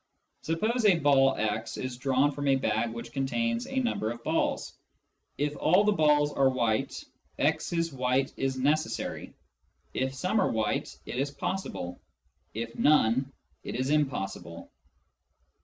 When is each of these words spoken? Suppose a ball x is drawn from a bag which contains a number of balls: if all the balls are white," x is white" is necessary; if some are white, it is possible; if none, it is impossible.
Suppose 0.41 0.83
a 0.85 0.97
ball 0.97 1.35
x 1.37 1.77
is 1.77 1.95
drawn 1.95 2.31
from 2.31 2.47
a 2.47 2.55
bag 2.55 2.91
which 2.91 3.11
contains 3.11 3.67
a 3.67 3.75
number 3.81 4.09
of 4.09 4.23
balls: 4.23 4.73
if 5.37 5.55
all 5.57 5.83
the 5.83 5.91
balls 5.91 6.33
are 6.33 6.49
white," 6.49 7.03
x 7.37 7.71
is 7.71 7.93
white" 7.93 8.33
is 8.45 8.57
necessary; 8.57 9.35
if 9.93 10.15
some 10.15 10.39
are 10.41 10.49
white, 10.49 10.97
it 11.05 11.17
is 11.17 11.29
possible; 11.29 12.01
if 12.55 12.75
none, 12.79 13.31
it 13.63 13.75
is 13.75 13.91
impossible. 13.91 14.71